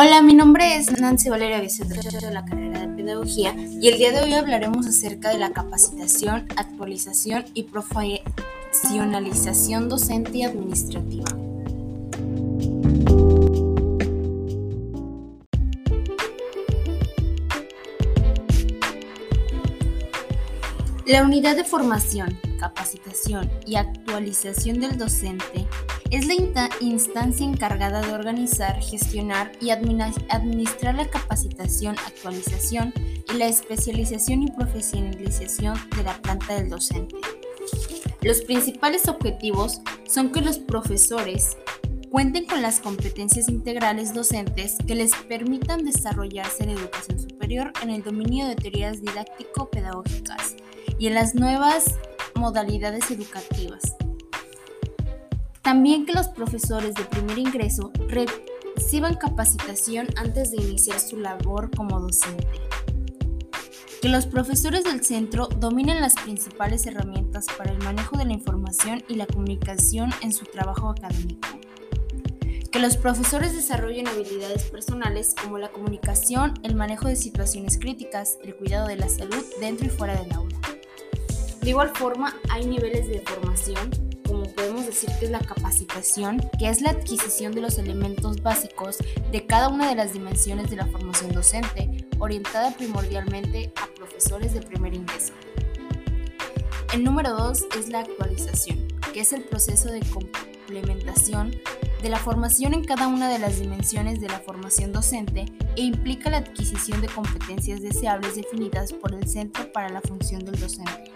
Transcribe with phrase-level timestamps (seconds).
[0.00, 4.12] Hola, mi nombre es Nancy Valeria Vicente de la carrera de Pedagogía y el día
[4.12, 11.24] de hoy hablaremos acerca de la capacitación, actualización y profesionalización docente y administrativa.
[21.06, 25.66] La unidad de formación, capacitación y actualización del docente
[26.10, 26.34] es la
[26.80, 32.94] instancia encargada de organizar, gestionar y administrar la capacitación, actualización
[33.32, 37.16] y la especialización y profesionalización de la planta del docente.
[38.22, 41.56] Los principales objetivos son que los profesores
[42.10, 48.02] cuenten con las competencias integrales docentes que les permitan desarrollarse en educación superior en el
[48.02, 50.56] dominio de teorías didáctico-pedagógicas
[50.98, 51.96] y en las nuevas
[52.34, 53.94] modalidades educativas
[55.62, 62.00] también que los profesores de primer ingreso reciban capacitación antes de iniciar su labor como
[62.00, 62.46] docente.
[64.00, 69.02] Que los profesores del centro dominen las principales herramientas para el manejo de la información
[69.08, 71.48] y la comunicación en su trabajo académico.
[72.70, 78.54] Que los profesores desarrollen habilidades personales como la comunicación, el manejo de situaciones críticas, el
[78.54, 80.56] cuidado de la salud dentro y fuera del aula.
[81.60, 83.47] De igual forma, hay niveles de formación
[84.88, 88.98] decir que es la capacitación, que es la adquisición de los elementos básicos
[89.30, 94.62] de cada una de las dimensiones de la formación docente, orientada primordialmente a profesores de
[94.62, 95.32] primer ingreso.
[96.92, 101.54] El número dos es la actualización, que es el proceso de complementación
[102.02, 106.30] de la formación en cada una de las dimensiones de la formación docente e implica
[106.30, 111.12] la adquisición de competencias deseables definidas por el Centro para la Función del Docente.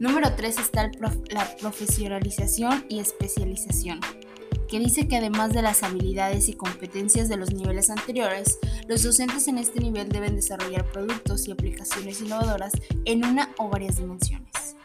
[0.00, 0.92] Número 3 está
[1.30, 3.98] la profesionalización y especialización,
[4.68, 9.48] que dice que además de las habilidades y competencias de los niveles anteriores, los docentes
[9.48, 12.72] en este nivel deben desarrollar productos y aplicaciones innovadoras
[13.06, 14.76] en una o varias dimensiones.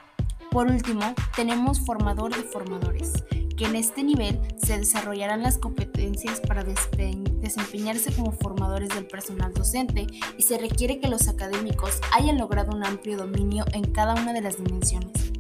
[0.50, 3.24] Por último, tenemos formador de formadores,
[3.66, 10.08] en este nivel se desarrollarán las competencias para desempeñarse como formadores del personal docente
[10.38, 14.42] y se requiere que los académicos hayan logrado un amplio dominio en cada una de
[14.42, 15.32] las dimensiones,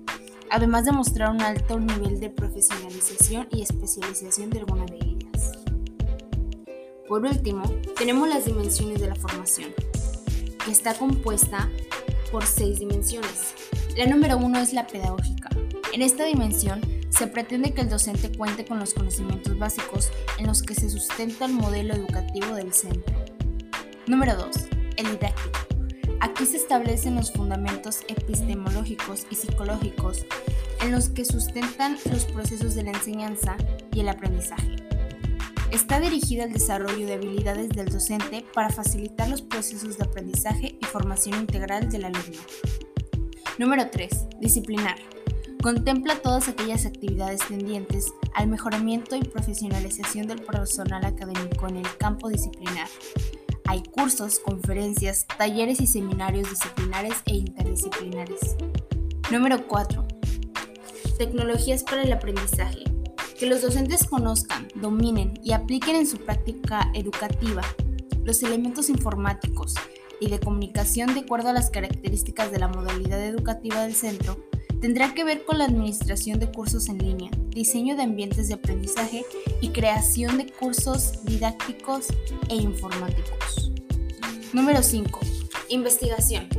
[0.49, 5.51] además de mostrar un alto nivel de profesionalización y especialización de alguna de ellas.
[7.07, 7.63] Por último,
[7.97, 9.71] tenemos las dimensiones de la formación,
[10.63, 11.69] que está compuesta
[12.31, 13.53] por seis dimensiones.
[13.97, 15.49] La número uno es la pedagógica.
[15.91, 16.81] En esta dimensión
[17.17, 20.09] se pretende que el docente cuente con los conocimientos básicos
[20.39, 23.15] en los que se sustenta el modelo educativo del centro.
[24.07, 24.47] Número 2.
[24.97, 25.59] El didáctico.
[26.19, 30.25] Aquí se establecen los fundamentos epistemológicos y psicológicos
[30.81, 33.57] en los que sustentan los procesos de la enseñanza
[33.93, 34.75] y el aprendizaje.
[35.71, 40.85] Está dirigida al desarrollo de habilidades del docente para facilitar los procesos de aprendizaje y
[40.85, 42.41] formación integral del alumno.
[43.59, 44.39] Número 3.
[44.39, 45.12] Disciplinar.
[45.63, 52.27] Contempla todas aquellas actividades tendientes al mejoramiento y profesionalización del personal académico en el campo
[52.27, 52.89] disciplinar.
[53.63, 58.57] Hay cursos, conferencias, talleres y seminarios disciplinares e interdisciplinares.
[59.31, 60.05] Número 4.
[61.17, 62.83] Tecnologías para el aprendizaje.
[63.39, 67.61] Que los docentes conozcan, dominen y apliquen en su práctica educativa
[68.25, 69.75] los elementos informáticos
[70.19, 74.43] y de comunicación de acuerdo a las características de la modalidad educativa del centro
[74.83, 79.23] tendrá que ver con la administración de cursos en línea, diseño de ambientes de aprendizaje
[79.61, 82.07] y creación de cursos didácticos
[82.49, 83.71] e informáticos.
[84.51, 85.21] Número 5.
[85.69, 86.49] Investigación.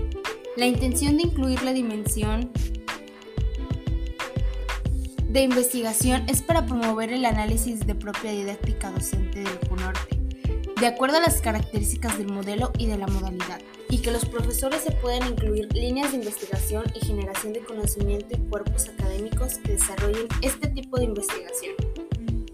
[0.57, 2.51] La intención de incluir la dimensión
[5.29, 10.14] de investigación es para promover el análisis de propia didáctica docente del CUNORTE
[10.81, 14.83] de acuerdo a las características del modelo y de la modalidad, y que los profesores
[14.83, 20.27] se puedan incluir líneas de investigación y generación de conocimiento y cuerpos académicos que desarrollen
[20.43, 21.75] este tipo de investigación.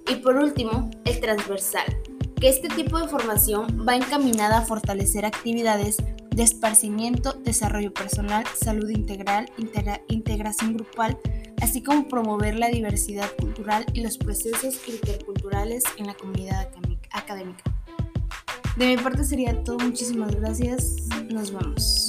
[0.09, 1.87] Y por último, el transversal,
[2.41, 5.97] que este tipo de formación va encaminada a fortalecer actividades
[6.31, 9.50] de esparcimiento, desarrollo personal, salud integral,
[10.09, 11.19] integración grupal,
[11.61, 16.69] así como promover la diversidad cultural y los procesos interculturales en la comunidad
[17.12, 17.80] académica.
[18.81, 19.79] De mi parte sería todo.
[19.79, 20.97] Muchísimas gracias.
[21.29, 22.09] Nos vemos.